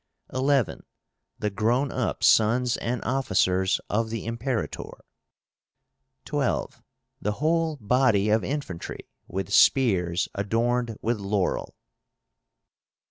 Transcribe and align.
11. 0.33 0.81
The 1.37 1.51
grown 1.51 1.91
up 1.91 2.23
sons 2.23 2.75
and 2.77 3.03
officers 3.03 3.79
of 3.87 4.09
the 4.09 4.25
Imperator. 4.25 4.97
12. 6.25 6.81
The 7.21 7.33
whole 7.33 7.75
body 7.79 8.29
of 8.31 8.43
infantry, 8.43 9.07
with 9.27 9.53
spears 9.53 10.27
adorned 10.33 10.97
with 11.03 11.19
laurel. 11.19 11.75